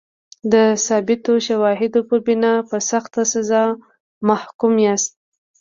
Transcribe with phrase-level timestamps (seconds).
[0.53, 3.63] د ثابتو شواهدو پر بنا په سخته سزا
[4.27, 5.13] محکوم یاست.